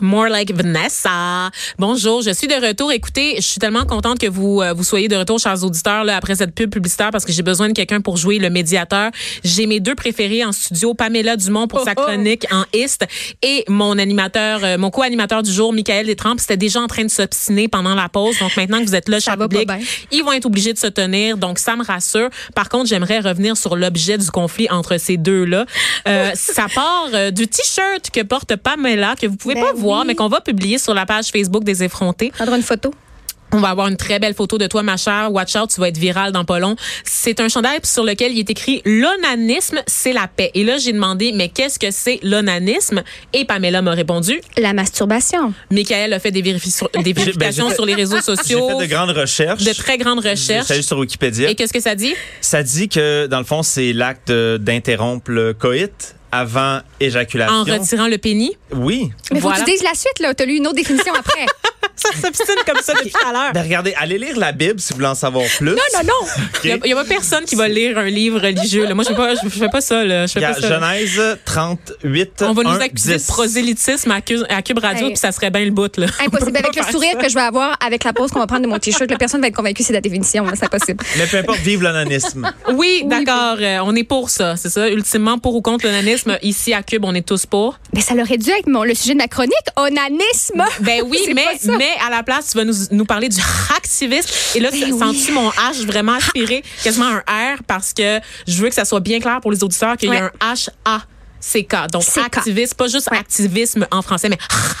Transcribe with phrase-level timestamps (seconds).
[0.00, 1.50] more like Vanessa.
[1.78, 2.92] Bonjour, je suis de retour.
[2.92, 6.16] Écoutez, je suis tellement contente que vous euh, vous soyez de retour, chers auditeurs, là,
[6.16, 9.10] après cette pub publicitaire, parce que j'ai besoin de quelqu'un pour jouer le médiateur.
[9.42, 12.06] J'ai mes deux préférés en studio, Pamela Dumont pour sa Oh, oh.
[12.08, 13.06] chronique en Ist
[13.42, 17.10] et mon animateur, euh, mon co-animateur du jour, Michael Détrempe, c'était déjà en train de
[17.10, 18.38] s'obstiner pendant la pause.
[18.38, 19.68] Donc maintenant que vous êtes là, cher public,
[20.12, 21.38] ils vont être obligés de se tenir.
[21.38, 22.28] Donc ça me rassure.
[22.54, 25.64] Par contre, j'aimerais revenir sur l'objet du conflit entre ces deux-là.
[26.06, 29.85] Euh, ça part euh, du t-shirt que porte Pamela, que vous pouvez Ben pas voir,
[29.86, 30.04] oui.
[30.06, 32.30] mais qu'on va publier sur la page Facebook des effrontés.
[32.30, 32.92] Prendre une photo.
[33.52, 35.30] On va avoir une très belle photo de toi, ma chère.
[35.32, 36.74] Watch out, tu vas être viral dans pas long.
[37.04, 40.50] C'est un chandail sur lequel il est écrit l'onanisme, c'est la paix.
[40.54, 43.04] Et là, j'ai demandé, mais qu'est-ce que c'est l'onanisme?
[43.32, 44.40] Et Pamela m'a répondu.
[44.58, 45.54] La masturbation.
[45.70, 48.68] Michael a fait des, vérifi- des ben, vérifications sur les réseaux J'ai sociaux.
[48.68, 49.62] fait de grandes recherches.
[49.62, 50.66] de très grandes recherches.
[50.66, 51.48] J'ai sur Wikipédia.
[51.48, 52.14] Et qu'est-ce que ça dit?
[52.40, 57.54] Ça dit que, dans le fond, c'est l'acte d'interrompre le coït avant éjaculation.
[57.54, 58.52] En retirant le pénis?
[58.72, 59.10] Oui.
[59.32, 59.60] Mais faut Voilà.
[59.60, 60.34] que tu dises la suite, là.
[60.34, 61.46] T'as lu une autre définition après.
[61.96, 63.52] Ça s'obstine comme ça depuis tout à l'heure.
[63.54, 65.70] Ben regardez, allez lire la Bible si vous voulez en savoir plus.
[65.70, 66.26] non, non, non.
[66.64, 68.84] Il n'y a, pas personne qui va lire un livre religieux.
[68.86, 68.94] là.
[68.94, 70.04] Moi, je ne fais, pas- je fais pas ça.
[70.04, 70.26] Là.
[70.26, 70.68] Je fais Il y a pas ça.
[70.68, 73.26] Genèse 38, On va nous 1, accuser 10.
[73.26, 75.12] de prosélytisme à, Cube- à Cube Radio, Hey.
[75.12, 75.96] puis ça serait bien le bout.
[75.96, 76.06] Là.
[76.24, 76.52] Impossible.
[76.52, 77.18] Peut Avec le sourire ça.
[77.22, 79.48] que je vais avoir avec la pause qu'on va prendre de mon t-shirt, personne va
[79.48, 80.44] être convaincue que c'est la définition.
[80.54, 81.02] C'est impossible.
[81.18, 82.50] Mais peu importe, vive l'onanisme.
[82.74, 83.56] Oui, d'accord.
[83.60, 84.88] euh, on est pour ça, c'est ça?
[84.88, 86.38] Ultimement, pour ou contre l'onanisme.
[86.42, 87.78] Ici, à Cube, on est tous pour.
[87.94, 89.52] Mais ça aurait dû être mon, le sujet de ma chronique.
[89.76, 90.64] Onanisme.
[90.80, 91.44] Ben oui, mais.
[91.78, 93.40] Mais à la place, tu vas nous, nous parler du
[93.74, 94.30] hacktivisme.
[94.54, 98.68] Et là, Ben sens-tu mon H vraiment aspiré quasiment un R parce que je veux
[98.68, 101.02] que ça soit bien clair pour les auditeurs qu'il y a un H-A.
[101.52, 101.90] CK.
[101.92, 102.18] Donc, CK.
[102.36, 103.18] activisme, pas juste Ouais.
[103.18, 104.38] activisme en français, mais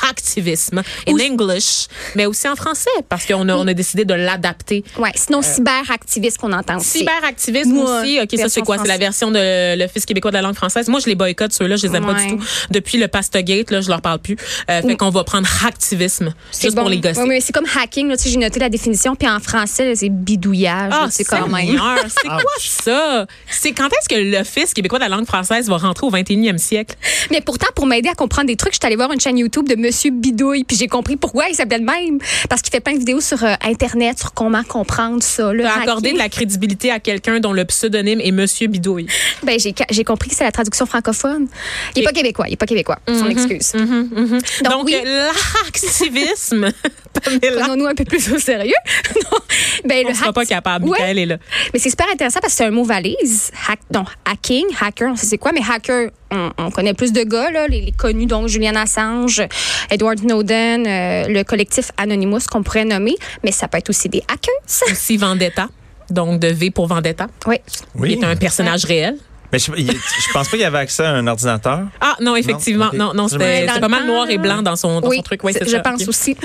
[0.08, 4.14] activisme in Ou- English, mais aussi en français parce qu'on a, on a décidé de
[4.14, 4.84] l'adapter.
[4.98, 5.12] Ouais.
[5.14, 6.98] Sinon, cyberactiviste qu'on entend aussi.
[6.98, 8.18] Cyberactivisme aussi.
[8.22, 8.78] OK, ça, c'est quoi?
[8.78, 10.88] C'est la version de l'Office québécois de la langue française.
[10.88, 11.76] Moi, je les boycotte, ceux-là.
[11.76, 12.42] Je les aime pas du tout.
[12.70, 14.36] Depuis le Pastogate, là, je leur parle plus.
[14.70, 16.32] Euh, fait qu'on va prendre activisme.
[16.50, 16.82] C'est Juste bon.
[16.82, 17.20] pour les gosser.
[17.20, 18.08] Ouais, mais c'est comme hacking.
[18.08, 19.14] Là, tu sais, j'ai noté la définition.
[19.16, 20.92] Puis en français, c'est bidouillage.
[20.94, 21.78] Ah, c'est quand même.
[22.08, 23.26] C'est quoi ça?
[23.50, 26.96] C'est quand est-ce que l'Office québécois de la langue française va rentrer au 21e siècle?
[27.30, 29.68] Mais pourtant, pour m'aider à comprendre des trucs, je suis allée voir une chaîne YouTube
[29.68, 32.18] de Monsieur Bidouille, puis j'ai compris pourquoi il s'appelle de même.
[32.48, 35.52] Parce qu'il fait plein de vidéos sur euh, Internet sur comment comprendre ça.
[35.52, 39.06] Le accordé de la crédibilité à quelqu'un dont le pseudonyme est Monsieur Bidouille.
[39.42, 41.48] Ben, j'ai, compris que c'est la traduction francophone.
[41.94, 42.98] Il est pas québécois, il est pas québécois.
[43.06, 43.72] Son excuse.
[43.72, 44.96] Donc, Donc, oui.
[45.04, 45.28] euh,
[45.64, 46.70] l'activisme,
[47.22, 48.74] Prenons-nous un peu plus au sérieux.
[49.16, 49.38] non.
[49.84, 50.88] Ben, on le sera pas capable.
[50.88, 51.16] Ouais.
[51.16, 51.38] Est là.
[51.72, 53.50] Mais c'est super intéressant parce que c'est un mot valise.
[53.68, 57.22] Hack, donc, hacking, hacker, on sait c'est quoi, mais hacker, on, on connaît plus de
[57.22, 59.42] gars, là, les, les connus, donc Julian Assange,
[59.90, 63.14] Edward Snowden, euh, le collectif Anonymous qu'on pourrait nommer,
[63.44, 64.90] mais ça peut être aussi des hackers.
[64.90, 65.68] Aussi Vendetta.
[66.10, 67.26] Donc, de V pour Vendetta.
[67.46, 67.56] Oui.
[67.94, 68.12] Oui.
[68.12, 69.16] Il est un personnage réel.
[69.52, 71.82] Mais je, il- je pense pas qu'il y avait accès à un ordinateur.
[72.00, 72.90] Ah, non, effectivement.
[72.92, 75.40] Non, Non, c'était pas mal noir et blanc dans son, dans oui, son truc.
[75.52, 75.80] C'est je ça.
[75.80, 76.36] pense aussi.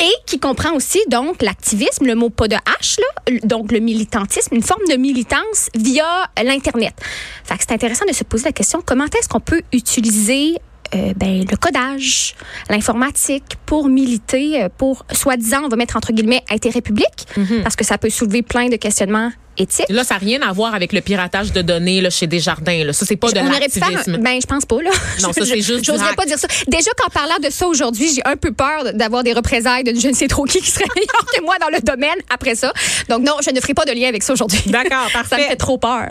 [0.00, 4.54] Et qui comprend aussi donc l'activisme, le mot pas de H, là, donc le militantisme,
[4.54, 6.04] une forme de militance via
[6.42, 6.94] l'Internet.
[7.44, 10.56] Fait que c'est intéressant de se poser la question comment est-ce qu'on peut utiliser
[10.94, 12.34] euh, ben, le codage,
[12.70, 17.62] l'informatique pour militer, euh, pour soi-disant, on va mettre entre guillemets intérêt public, Mhm.
[17.64, 19.86] parce que ça peut soulever plein de questionnements éthiques.
[19.88, 22.84] Là, ça n'a rien à voir avec le piratage de données là, chez Desjardins.
[22.84, 22.92] Là.
[22.92, 24.18] Ça, c'est pas de l'activisme.
[24.18, 24.90] Ben, je pense pas, là.
[25.22, 26.48] Non, ça, c'est juste J'oserais pas dire ça.
[26.66, 30.08] Déjà qu'en parlant de ça aujourd'hui, j'ai un peu peur d'avoir des représailles de je
[30.08, 32.72] ne sais trop qui qui serait meilleur que moi dans le domaine après ça.
[33.08, 34.60] Donc, non, je ne ferai pas de lien avec ça aujourd'hui.
[34.66, 35.48] D'accord, Ça me parfait.
[35.48, 36.10] fait trop peur.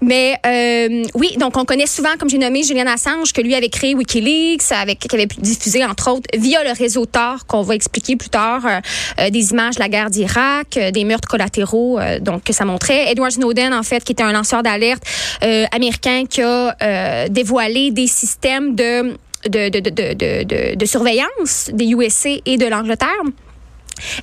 [0.00, 3.68] Mais euh, oui, donc on connaît souvent, comme j'ai nommé, Julian Assange, que lui avait
[3.68, 7.74] créé Wikileaks, avec, qui avait pu diffuser, entre autres, via le réseau Tor, qu'on va
[7.74, 8.80] expliquer plus tard, euh,
[9.20, 12.64] euh, des images de la guerre d'Irak, euh, des meurtres collatéraux, euh, donc que ça
[12.78, 13.10] montrait.
[13.10, 15.02] Edward Snowden, en fait, qui était un lanceur d'alerte
[15.42, 19.16] euh, américain qui a euh, dévoilé des systèmes de,
[19.48, 23.08] de, de, de, de, surveillance des USA et de l'Angleterre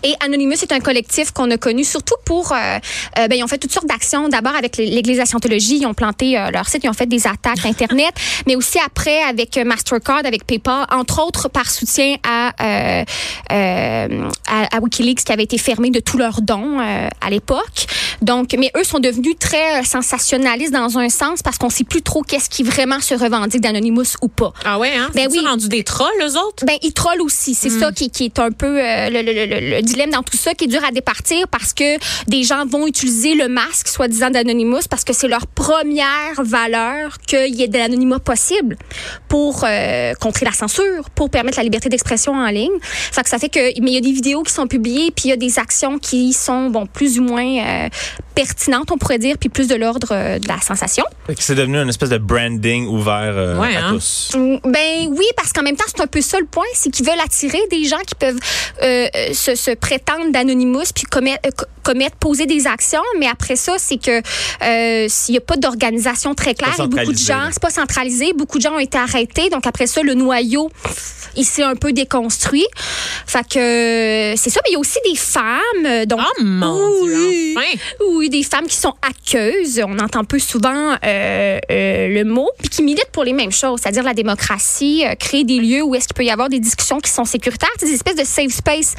[0.03, 2.55] Et Anonymous est un collectif qu'on a connu surtout pour, euh,
[3.19, 4.29] euh, ben, ils ont fait toutes sortes d'actions.
[4.29, 7.05] D'abord avec l'Église de la Scientologie, ils ont planté euh, leur site, ils ont fait
[7.05, 8.13] des attaques Internet,
[8.47, 14.07] mais aussi après avec Mastercard, avec PayPal, entre autres par soutien à, à,
[14.47, 17.87] à, WikiLeaks qui avait été fermé de tous leurs dons à l'époque.
[18.21, 22.21] Donc, mais eux sont devenus très sensationnalistes dans un sens parce qu'on sait plus trop
[22.21, 24.53] qu'est-ce qui vraiment se revendique d'Anonymous ou pas.
[24.63, 25.09] Ah ouais, hein?
[25.13, 25.39] Ben oui.
[25.45, 26.65] rendu des trolls, eux autres?
[26.65, 27.55] Ben, ils trollent aussi.
[27.55, 30.53] C'est ça qui, qui est un peu le, le, le, le dilemme dans tout ça
[30.53, 31.97] qui est dur à départir parce que
[32.27, 37.55] des gens vont utiliser le masque, soi-disant d'Anonymous, parce que c'est leur première valeur qu'il
[37.55, 38.77] y ait de l'anonymat possible
[39.27, 42.71] pour euh, contrer la censure, pour permettre la liberté d'expression en ligne.
[42.81, 45.25] Fait que ça fait que, mais il y a des vidéos qui sont publiées, puis
[45.25, 47.89] il y a des actions qui sont, bon, plus ou moins euh,
[48.33, 51.03] pertinentes, on pourrait dire, puis plus de l'ordre euh, de la sensation.
[51.39, 53.93] C'est devenu une espèce de branding ouvert euh, Ouais, à hein?
[53.93, 54.31] tous.
[54.35, 57.05] Mm, Ben oui, parce qu'en même temps, c'est un peu ça le point, c'est qu'ils
[57.05, 58.39] veulent attirer des gens qui peuvent
[58.83, 63.27] euh, euh, se, se prétendre d'anonymous puis commettre, euh, co- commettre, poser des actions, mais
[63.27, 64.21] après ça, c'est que
[64.63, 68.57] euh, s'il n'y a pas d'organisation très claire, beaucoup de gens, c'est pas centralisé, beaucoup
[68.57, 70.69] de gens ont été arrêtés, donc après ça, le noyau,
[71.35, 72.65] il s'est un peu déconstruit.
[73.27, 76.89] Fait que euh, c'est ça, mais il y a aussi des femmes, donc Oh mon
[77.03, 77.09] oui.
[77.11, 78.05] Dieu, enfin!
[78.17, 79.81] oui, des femmes qui sont aqueuses.
[79.85, 83.81] On entend peu souvent euh, euh, le mot, puis qui militent pour les mêmes choses,
[83.81, 86.99] c'est-à-dire la démocratie, euh, créer des lieux où est-ce qu'il peut y avoir des discussions
[86.99, 88.95] qui sont sécuritaires, des espèces de safe space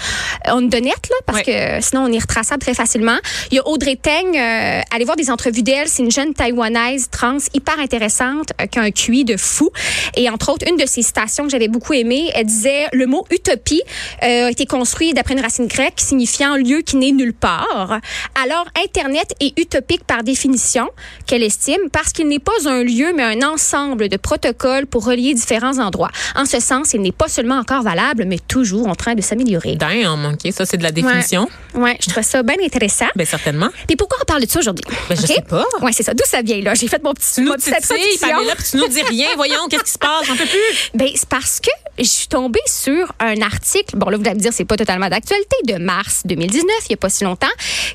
[0.49, 3.19] on the net, là, parce que sinon on est retraçable très facilement.
[3.51, 7.09] Il y a Audrey Teng, euh, allez voir des entrevues d'elle, c'est une jeune taïwanaise
[7.11, 9.71] trans hyper intéressante, euh, qui a un QI de fou.
[10.17, 13.25] Et entre autres, une de ses citations que j'avais beaucoup aimée, elle disait le mot
[13.31, 13.83] utopie
[14.23, 18.01] euh, a été construit d'après une racine grecque signifiant lieu qui n'est nulle part.
[18.43, 20.89] Alors, Internet est utopique par définition,
[21.27, 25.35] qu'elle estime, parce qu'il n'est pas un lieu, mais un ensemble de protocoles pour relier
[25.35, 26.11] différents endroits.
[26.35, 29.77] En ce sens, il n'est pas seulement encore valable, mais toujours en train de s'améliorer.
[29.77, 31.49] Damn, OK, ça, c'est de la définition.
[31.75, 33.06] Ouais, je trouve ça bien intéressant.
[33.15, 33.69] Ben, certainement.
[33.87, 34.85] Puis pourquoi on parle de ça aujourd'hui?
[35.09, 35.65] Ben, je sais pas.
[35.83, 36.15] Ouais, c'est ça.
[36.15, 36.75] D'où ça vient, là?
[36.75, 37.75] J'ai fait mon petit, nous ma petite.
[38.21, 39.29] Pamela, puis tu nous dis rien.
[39.37, 40.27] Voyons, qu'est-ce qui se passe?
[40.27, 40.91] J'en peux plus.
[40.94, 44.41] Ben, c'est parce que je suis tombée sur un article, bon là, vous allez me
[44.41, 47.47] dire, c'est pas totalement d'actualité, de mars 2019, il y a pas si longtemps,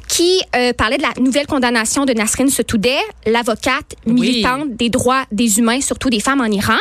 [0.07, 5.59] qui euh, parlait de la nouvelle condamnation de Nasrin Sotoudeh, l'avocate militante des droits des
[5.59, 6.77] humains, surtout des femmes en Iran,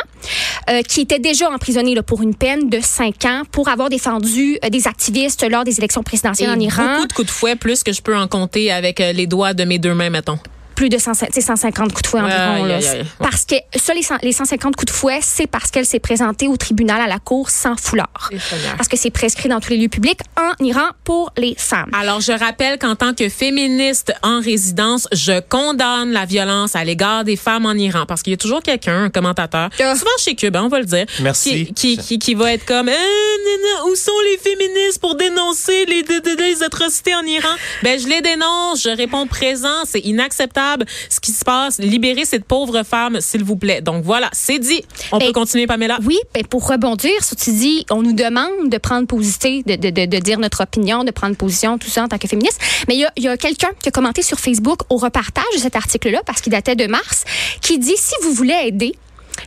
[0.69, 4.57] euh, qui était déjà emprisonnée là, pour une peine de cinq ans pour avoir défendu
[4.63, 6.95] euh, des activistes lors des élections présidentielles Et en Iran.
[6.95, 9.53] beaucoup de coups de fouet, plus que je peux en compter avec euh, les doigts
[9.53, 10.39] de mes deux mains, mettons.
[10.81, 12.65] Plus de 100 tu sais, 150 coups de fouet environ.
[12.65, 12.79] Là.
[13.19, 16.47] Parce que ça, les, 100 les 150 coups de fouet, c'est parce qu'elle s'est présentée
[16.47, 18.31] au tribunal à la cour sans foulard.
[18.77, 21.91] Parce que c'est prescrit dans tous les lieux publics en Iran pour les femmes.
[21.93, 27.25] Alors, je rappelle qu'en tant que féministe en résidence, je condamne la violence à l'égard
[27.25, 28.05] des femmes en Iran.
[28.07, 29.95] Parce qu'il y a toujours quelqu'un, un commentateur, Ah.
[29.95, 31.67] souvent chez Cube, hein, on va le dire, Merci.
[31.67, 32.93] Qui, qui, qui, qui va être comme, Euh,
[33.87, 36.03] où sont les féministes pour dénoncer les,
[36.39, 37.53] les atrocités en Iran?
[37.83, 40.70] Ben, je les dénonce, je réponds présent, c'est inacceptable
[41.09, 41.79] ce qui se passe.
[41.79, 43.81] Libérez cette pauvre femme, s'il vous plaît.
[43.81, 44.83] Donc voilà, c'est dit.
[45.11, 45.97] On Ben, peut continuer, Pamela?
[46.05, 49.89] Oui, ben pour rebondir, sur tu dis, on nous demande de prendre position, de, de,
[49.89, 52.59] de, de dire notre opinion, de prendre position, tout ça en tant que féministe.
[52.87, 56.21] Mais il y a, quelqu'un qui a commenté sur Facebook au repartage de cet article-là,
[56.25, 57.23] parce qu'il datait de mars,
[57.61, 58.95] qui dit si vous voulez aider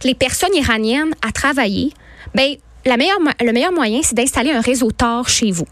[0.03, 1.93] les personnes iraniennes à travailler,
[2.35, 2.57] ben
[2.87, 5.67] la meilleure, le meilleur moyen, c'est d'installer un réseau Tor chez vous.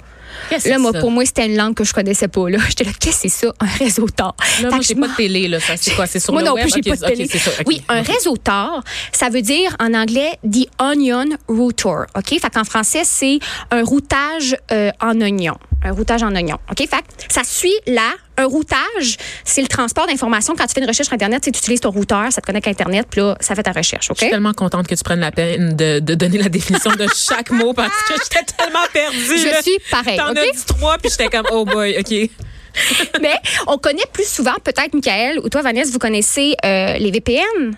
[0.66, 2.48] Là, moi, pour moi, c'était une langue que je connaissais pas.
[2.48, 5.08] Là, j'étais là, qu'est-ce que c'est ça, un réseau Tor Là, Fait moi, j'ai pas
[5.08, 5.58] de télé, là.
[5.76, 6.06] C'est quoi?
[6.06, 6.68] C'est sur moi le non web?
[6.70, 7.26] plus, pas de télé.
[7.28, 7.50] ça.
[7.66, 8.82] Oui, un réseau Tor,
[9.12, 12.04] ça veut dire en anglais the onion router.
[12.16, 12.28] OK?
[12.28, 13.38] Fait qu'en français, c'est
[13.70, 15.56] un routage euh, en oignon.
[15.84, 16.58] Un routage en oignon.
[16.70, 16.78] OK?
[16.78, 18.12] Fait que ça suit là.
[18.38, 20.54] Un routage, c'est le transport d'informations.
[20.56, 22.70] Quand tu fais une recherche sur Internet, tu utilises ton routeur, ça te connecte à
[22.70, 24.10] Internet, puis là, ça fait ta recherche.
[24.10, 24.16] OK?
[24.18, 27.06] Je suis tellement contente que tu prennes la peine de, de donner la définition de
[27.14, 29.18] chaque mot parce que j'étais tellement perdue.
[29.38, 29.62] Je là.
[29.62, 30.38] suis pareil, T'en OK?
[30.38, 32.30] as dit trois, puis j'étais comme, oh boy, OK.
[33.20, 33.34] Mais
[33.66, 37.74] on connaît plus souvent, peut-être, Michael, ou toi, Vanessa, vous connaissez euh, les VPN.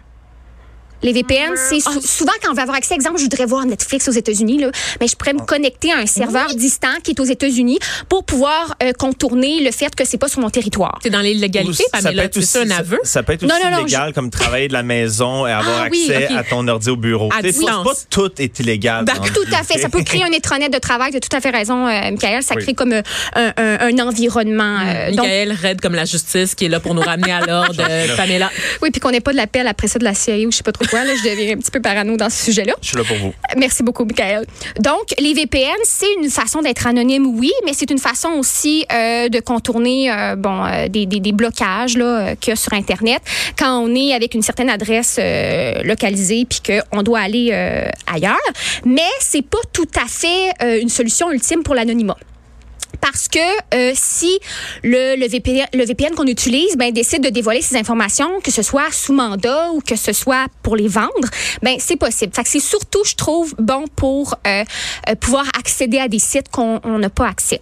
[1.05, 4.09] Les VPN, c'est sou- souvent quand on va avoir accès, exemple, je voudrais voir Netflix
[4.09, 4.71] aux États-Unis, là,
[5.01, 8.75] mais je pourrais me connecter à un serveur distant qui est aux États-Unis pour pouvoir
[8.83, 10.99] euh, contourner le fait que c'est pas sur mon territoire.
[11.03, 12.25] T'es dans l'illégalité, ça Pamela.
[12.35, 12.99] aussi, ça un ça- aveu?
[13.05, 15.83] Ça, peut être aussi Non, non, non, illégal comme travailler de la maison et avoir
[15.85, 17.29] Ah oui, accès à ton ordi au bureau.
[17.39, 17.85] À distance.
[17.87, 19.05] pas tout est illégal.
[19.05, 19.79] Dans Tout à fait.
[19.79, 21.11] Ça peut créer un intranet de travail.
[21.11, 22.43] Tu as tout à fait raison, euh, Michael.
[22.43, 22.63] Ça Oui.
[22.63, 23.03] crée comme euh,
[23.35, 24.79] un, un- un environnement.
[24.87, 27.83] euh, donc, Michael, raide comme la justice, qui est là pour nous ramener à l'ordre.
[28.17, 28.51] Pamela.
[28.81, 30.63] oui, puis qu'on n'ait pas de l'appel après ça de la CIA ou je sais
[30.63, 32.75] pas trop Là, je deviens un petit peu parano dans ce sujet-là.
[32.81, 33.35] Je suis là pour vous.
[33.57, 34.47] Merci beaucoup, Michael.
[34.79, 39.29] Donc, les VPN, c'est une façon d'être anonyme, oui, mais c'est une façon aussi euh,
[39.29, 43.23] de contourner euh, bon, euh, des, des, des blocages là, qu'il y a sur Internet
[43.59, 45.19] quand on est avec une certaine adresse
[45.85, 47.53] localisée puis qu'on doit aller
[48.07, 48.37] ailleurs.
[48.85, 52.17] Mais c'est pas tout à fait une solution ultime pour l'anonymat.
[53.05, 53.39] Parce que
[53.75, 54.39] euh, si
[54.83, 59.73] le, VPN, qu'on utilise ben, décide de dévoiler ces informations, que ce soit sous mandat
[59.73, 61.29] ou que ce soit pour les vendre,
[61.63, 62.33] ben c'est possible.
[62.47, 64.65] C'est surtout, je trouve, bon pour euh,
[65.11, 67.61] euh, pouvoir accéder à des sites qu'on on n'a pas accès.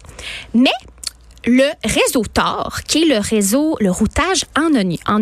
[0.54, 0.70] Mais
[1.44, 4.72] le réseau Tor, qui est le réseau, le routage en,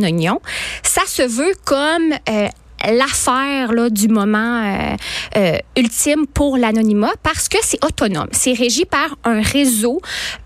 [0.03, 0.43] oignon,
[0.83, 2.13] ça se veut comme
[2.89, 4.97] l'affaire là, du moment euh,
[5.37, 8.29] euh, ultime pour l'anonymat parce que c'est autonome.
[8.33, 10.01] C'est régi par un réseau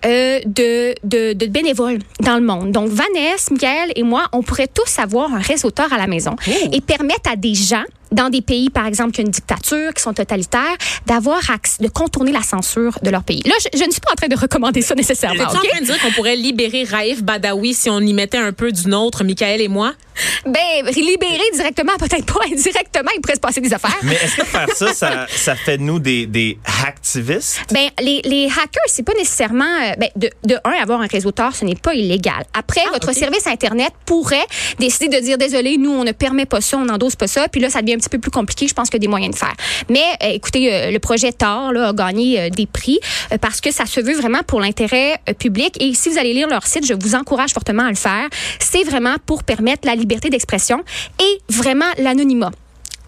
[0.05, 2.73] euh, de, de, de, bénévoles dans le monde.
[2.73, 6.37] Donc, Vanessa, Michael et moi, on pourrait tous avoir un réseau Tor à la maison
[6.73, 10.03] et permettre à des gens dans des pays, par exemple, qui ont une dictature, qui
[10.03, 11.41] sont totalitaires, d'avoir
[11.81, 13.43] de contourner la censure de leur pays.
[13.45, 15.47] Là, je, je ne suis pas en train de recommander ça nécessairement.
[15.47, 15.69] Tu es okay?
[15.69, 18.73] en train de dire qu'on pourrait libérer Raif Badawi si on y mettait un peu
[18.73, 19.93] du nôtre, Michael et moi?
[20.47, 23.97] Ben, libérer directement, peut-être pas indirectement, il pourrait se passer des affaires.
[24.03, 26.57] Mais est-ce que faire ça, ça, ça fait de nous des, des
[26.87, 27.63] hacktivistes?
[27.73, 31.33] Ben, les, les hackers, c'est pas nécessairement, euh, ben, de, de un, avoir un réseau
[31.33, 32.45] Tor, ce n'est pas illégal.
[32.57, 34.47] Après, Ah, votre service Internet pourrait
[34.79, 37.61] décider de dire, désolé, nous, on ne permet pas ça, on n'endosse pas ça, puis
[37.61, 39.55] là, ça devient un petit peu plus compliqué, je pense a des moyens de faire.
[39.89, 42.99] Mais, euh, écoutez, euh, le projet Tor, a gagné euh, des prix
[43.41, 45.77] parce que ça se veut vraiment pour l'intérêt public.
[45.81, 48.29] Et si vous allez lire leur site, je vous encourage fortement à le faire.
[48.59, 50.83] C'est vraiment pour permettre la liberté d'expression
[51.21, 52.51] et vraiment l'anonymat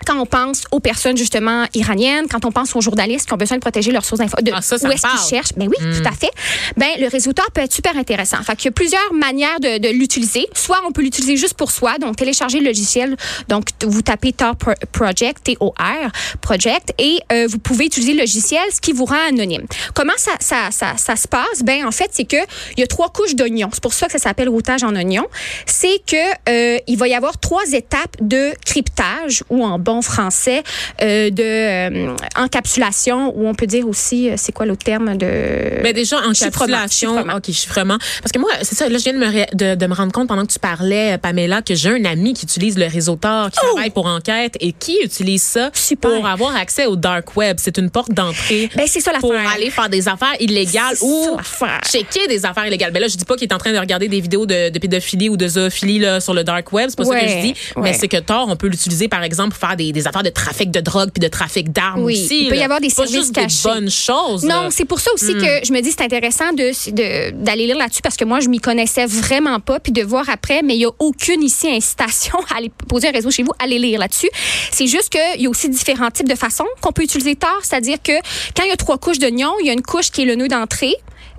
[0.07, 3.57] quand on pense aux personnes justement iraniennes, quand on pense aux journalistes qui ont besoin
[3.57, 5.11] de protéger leurs sources d'infos, de Ah, ça, ça où est-ce qu'ils.
[5.11, 5.29] Hmm.
[5.29, 6.31] cherchent, ben oui, tout à fait.
[6.77, 8.39] Ben le Tor peut être super intéressant.
[8.43, 10.47] Fait qu'il y a plusieurs manières de, de l'utiliser.
[10.55, 13.17] Soit on peut l'utiliser juste pour soi, donc télécharger le logiciel.
[13.49, 16.11] Donc vous tapez Tor Pro- Project, T-O-R
[16.41, 19.67] Project, et euh, vous pouvez utiliser le logiciel, ce qui vous rend anonyme.
[19.95, 21.63] Comment ça, ça, ça, ça se passe?
[21.65, 22.37] Ben en fait, c'est que
[22.77, 23.71] il y a trois couches d'oignons.
[23.73, 25.27] C'est pour ça que ça s'appelle routage en oignon.
[25.67, 26.17] C'est que
[26.49, 30.63] euh, il va y avoir trois étapes de cryptage ou en bon français
[31.03, 35.83] euh, de euh, encapsulation ou on peut dire aussi euh, c'est quoi l'autre terme de
[35.83, 37.37] Ben déjà, encapsulation, chiffrement.
[37.37, 37.99] OK, chiffrement.
[38.23, 40.29] Parce que moi, c'est ça, là, je viens de me, de, de me rendre compte
[40.29, 43.51] pendant que tu parlais, euh, Pamela, que j'ai un ami qui utilise le réseau Tor,
[43.51, 45.71] qui travaille pour enquête et qui utilise ça Oh!
[45.75, 46.11] Super.
[46.11, 47.57] pour avoir accès au dark web.
[47.61, 51.37] C'est une porte d'entrée Ben, c'est ça pour aller faire des affaires illégales ou
[51.85, 52.93] checker des affaires illégales.
[52.93, 54.79] Ben là, je dis pas qu'il est en train de regarder des vidéos de, de
[54.79, 57.47] pédophilie ou de zoophilie là, sur le dark web, c'est pas ça que Ouais, je
[57.49, 57.93] dis, mais ouais.
[57.95, 60.71] c'est que Tor, on peut l'utiliser par exemple pour faire des, des affaires de trafic
[60.71, 62.45] de drogue puis de trafic d'armes Oui, aussi.
[62.45, 62.65] il peut y là.
[62.65, 63.63] avoir des C'est pas services juste cachés.
[63.69, 64.45] des bonnes choses.
[64.45, 68.03] Non, c'est pour ça aussi que je me dis c'est intéressant de d'aller lire là-dessus
[68.03, 70.85] parce que moi je m'y connaissais vraiment pas puis de voir après mais il y
[70.87, 74.29] a aucune ici incitation à aller poser un réseau chez vous, aller lire là-dessus.
[74.73, 77.99] C'est juste qu'il y a aussi différents types de façons qu'on peut utiliser Tor, c'est-à-dire
[78.03, 78.13] que
[78.57, 80.35] quand il y a trois couches d'oignons, il y a une couche qui est le
[80.35, 80.95] nœud d'entrée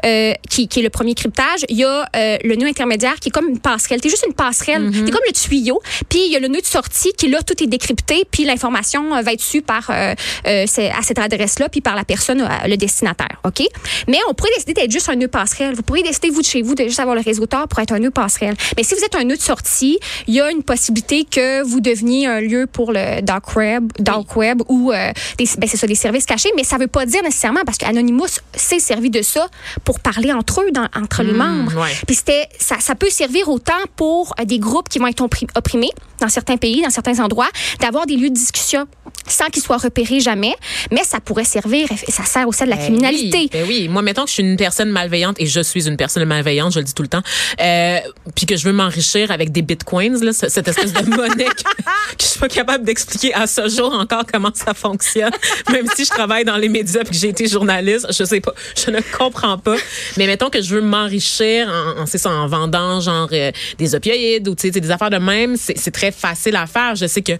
[0.05, 1.65] euh, qui, qui est le premier cryptage.
[1.69, 3.99] Il y a euh, le nœud intermédiaire qui est comme une passerelle.
[4.03, 4.89] C'est juste une passerelle.
[4.93, 5.81] C'est comme le tuyau.
[6.09, 8.23] Puis il y a le nœud de sortie qui là tout est décrypté.
[8.29, 10.13] Puis l'information euh, va être su par euh,
[10.47, 13.39] euh, c'est- à cette adresse-là puis par la personne, le destinataire.
[13.43, 13.61] Ok?
[14.07, 15.73] Mais on pourrait décider d'être juste un nœud passerelle.
[15.75, 17.91] Vous pourriez décider vous de chez vous de juste avoir le réseau Tor pour être
[17.93, 18.55] un nœud passerelle.
[18.75, 21.79] Mais si vous êtes un nœud de sortie, il y a une possibilité que vous
[21.79, 25.95] deveniez un lieu pour le dark web, dark web ou euh, ben, c'est ça des
[25.95, 26.49] services cachés.
[26.55, 29.47] Mais ça veut pas dire nécessairement parce que Anonymous s'est servi de ça
[29.87, 31.73] pour parler entre eux, dans- entre les membres.
[31.81, 31.91] ouais.
[32.05, 35.47] Puis c'était, ça, ça peut servir autant pour euh, des groupes qui vont être oppri-
[35.55, 37.47] opprimés dans certains pays, dans certains endroits,
[37.79, 38.85] d'avoir des lieux de discussion
[39.29, 40.53] sans qu'ils soient repérés jamais.
[40.91, 43.37] Mais ça pourrait servir, et ça sert aussi à de la Ben criminalité.
[43.37, 45.95] Oui, ben oui, moi mettons que je suis une personne malveillante et je suis une
[45.95, 47.21] personne malveillante, je le dis tout le temps,
[47.61, 47.99] euh,
[48.35, 51.63] puis que je veux m'enrichir avec des bitcoins, là, cette espèce de monnaie que,
[52.17, 55.31] que je suis pas capable d'expliquer à ce jour encore comment ça fonctionne,
[55.71, 58.53] même si je travaille dans les médias puis que j'ai été journaliste, je sais pas,
[58.75, 59.76] je ne comprends pas.
[60.17, 63.95] Mais mettons que je veux m'enrichir en, en, c'est ça, en vendant genre euh, des
[63.95, 66.95] opioïdes ou des affaires de même, c'est très facile à faire.
[66.95, 67.33] Je sais que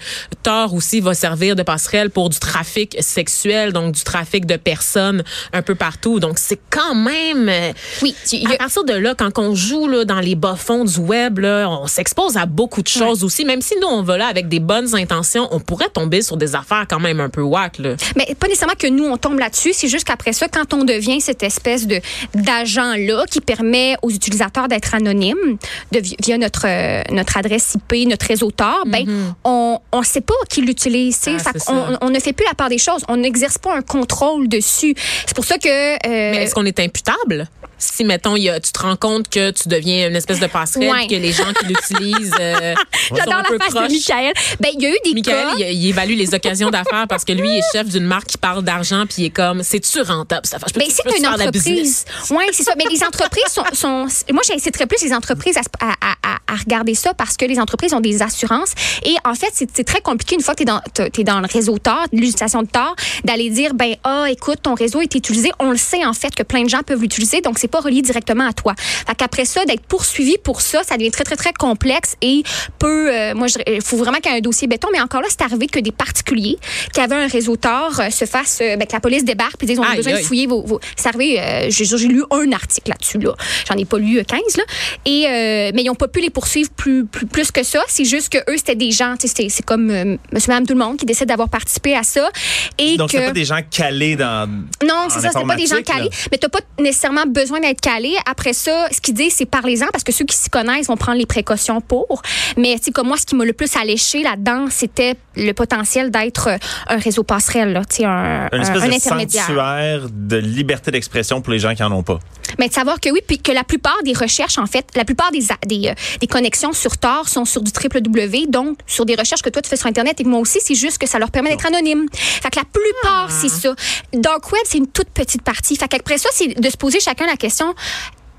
[0.44, 5.24] Tor aussi va servir de passerelle pour du trafic sexuel, donc du trafic de personnes
[5.54, 6.20] un peu partout.
[6.20, 8.16] Donc c'est quand même euh, Oui,
[8.46, 11.68] a- à partir de là, quand on joue là, dans les bas-fonds du web, là,
[11.70, 13.46] on s'expose à beaucoup de choses aussi.
[13.46, 16.56] Même si nous, on va là avec des bonnes intentions, on pourrait tomber sur des
[16.56, 17.80] affaires quand même un peu whack.
[17.80, 17.96] Là.
[18.16, 19.72] Mais pas nécessairement que nous, on tombe là-dessus.
[19.74, 22.00] C'est juste qu'après ça, quand on devient cette espèce de
[22.36, 25.58] d'agent-là qui permet aux utilisateurs d'être anonymes
[25.92, 29.06] de, via notre, euh, notre adresse IP, notre réseau Tor, ben,
[29.44, 31.20] on ne sait pas qui l'utilise.
[31.20, 31.54] Mm-hmm.
[31.68, 33.04] Ah, on, ne fait plus la part des choses.
[33.08, 34.96] On n'exerce pas un contrôle dessus.
[35.26, 35.68] C'est pour ça que...
[35.68, 37.48] euh, Mais est-ce qu'on est imputable?
[37.80, 40.48] Si, mettons, il y a, tu te rends compte que tu deviens une espèce de
[40.48, 41.08] passerelle, Ouais.
[41.08, 42.74] que les gens qui l'utilisent euh,
[43.16, 44.34] J'adore la face de Michael.
[44.60, 45.54] Ben, il y a eu des Michael, cas...
[45.60, 48.38] il, il évalue les occasions d'affaires parce que lui, il est chef d'une marque qui
[48.38, 50.58] parle d'argent, puis il est comme, c'est-tu rentable, ça?
[50.76, 52.06] Ben, c'est une entreprise.
[52.32, 52.74] Oui, c'est ça.
[52.78, 56.54] Mais les entreprises sont, sont- moi, j'inciterais plus les entreprises à, se- à- à- à-
[56.54, 58.72] à regarder ça parce que les entreprises ont des assurances.
[59.06, 60.82] Et en fait, c'est très compliqué une fois que tu es dans,
[61.20, 65.02] es dans le réseau TOR, l'utilisation de TOR, d'aller dire, ben, ah, écoute, ton réseau
[65.02, 65.52] est utilisé.
[65.60, 68.02] On le sait, en fait, que plein de gens peuvent l'utiliser, donc c'est pas relié
[68.02, 68.74] directement à toi.
[68.78, 72.44] Fait qu'après ça, d'être poursuivi pour ça, ça devient très, très, très complexe et
[72.80, 74.90] peut, euh, moi, il faut vraiment qu'il y ait un dossier béton.
[74.92, 76.58] Mais encore là, c'est arrivé que des particuliers
[76.94, 79.80] qui avaient un réseau TOR euh, se fassent, ben, que la police débarque puis disent,
[79.80, 80.80] on a besoin de fouiller vos, vos...
[80.96, 83.34] C'est arrivé, j'ai lu un article là-dessus, là.
[83.68, 84.64] J'en ai pas lu 15, là.
[85.06, 87.82] Et, mais ils ont pas pu les poursuivre plus, plus, plus que ça.
[87.88, 90.98] C'est juste que eux, c'était des gens, c'est comme euh, monsieur, madame, tout le monde
[90.98, 92.30] qui décide d'avoir participé à ça.
[92.78, 93.18] Et Donc, que...
[93.18, 94.50] pas des gens calés dans.
[94.84, 96.10] Non, c'est ça, c'est pas des gens calés.
[96.32, 98.16] Mais t'as pas nécessairement besoin d'être calé.
[98.30, 101.18] Après ça, ce qu'ils disent, c'est parlez-en parce que ceux qui s'y connaissent vont prendre
[101.18, 102.22] les précautions pour.
[102.58, 106.48] Mais, tu comme moi, ce qui m'a le plus alléché là-dedans, c'était le potentiel d'être
[106.48, 109.46] euh, un réseau passerelle, là, un, Une espèce un, de intermédiaire.
[109.46, 112.20] sanctuaire de liberté d'expression pour les gens qui en ont pas.
[112.60, 115.32] Mais de savoir que oui, puis que la plupart des recherches, en fait, la plupart
[115.32, 119.42] des, des, euh, des connexions sur Tor sont sur du www, donc sur des recherches
[119.42, 121.32] que toi tu fais sur Internet et que moi aussi, c'est juste que ça leur
[121.32, 122.06] permet d'être anonyme.
[122.14, 123.74] Fait que la plupart, c'est ça.
[124.14, 125.76] Dark Web, c'est une toute petite partie.
[125.76, 127.74] Fait qu'après ça, c'est de se poser chacun la question question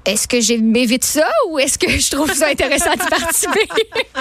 [0.09, 3.69] est-ce que j'évite ça ou est-ce que je trouve ça intéressant de participer?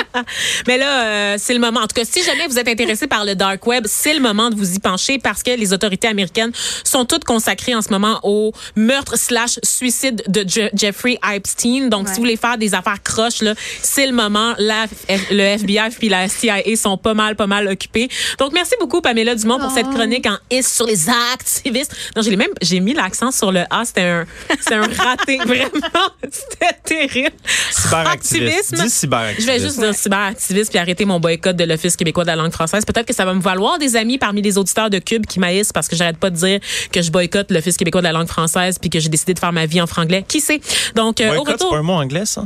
[0.68, 1.80] Mais là, euh, c'est le moment.
[1.80, 4.50] En tout cas, si jamais vous êtes intéressé par le dark web, c'est le moment
[4.50, 6.52] de vous y pencher parce que les autorités américaines
[6.84, 11.88] sont toutes consacrées en ce moment au meurtre slash suicide de Je Jeffrey Epstein.
[11.88, 12.14] Donc, ouais.
[12.14, 13.42] si vous voulez faire des affaires croches,
[13.82, 14.56] c'est le moment.
[14.58, 14.88] La,
[15.32, 18.10] le FBI puis la CIA sont pas mal, pas mal occupés.
[18.40, 19.76] Donc, merci beaucoup, Pamela Dumont, pour oh.
[19.76, 21.96] cette chronique en is sur les activistes.
[22.16, 23.86] Non, j'ai même, j'ai mis l'accent sur le A.
[23.86, 24.26] C'était un,
[24.60, 25.38] c'est un raté.
[25.46, 25.77] Vraiment.
[26.24, 27.36] C'était terrible.
[27.72, 28.78] Cyberactivisme.
[28.78, 29.48] Dis cyberactivisme.
[29.48, 32.52] Je vais juste dire cyberactivisme puis arrêter mon boycott de l'Office québécois de la langue
[32.52, 32.86] française.
[32.86, 35.74] Peut-être que ça va me valoir des amis parmi les auditeurs de Cube qui maïssent
[35.74, 36.60] parce que j'arrête pas de dire
[36.92, 39.54] que je boycotte l'Office québécois de la langue française puis que j'ai décidé de faire
[39.54, 40.24] ma vie en franglais.
[40.28, 40.62] Qui sait?
[40.96, 41.58] Donc, euh, au retour.
[41.60, 42.44] C'est pas un mot anglais, ça?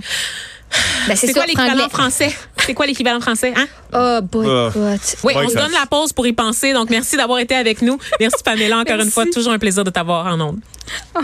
[1.08, 2.34] Ben, c'est quoi l'équivalent français?
[2.58, 3.54] C'est quoi l'équivalent français?
[3.56, 3.68] Hein?
[3.94, 5.16] Oh, boycott.
[5.24, 6.74] Oui, on se donne la pause pour y penser.
[6.74, 7.98] Donc, merci d'avoir été avec nous.
[8.20, 9.08] Merci, Pamela, encore merci.
[9.08, 9.26] une fois.
[9.26, 10.60] Toujours un plaisir de t'avoir en ondes.
[11.16, 11.20] Oh.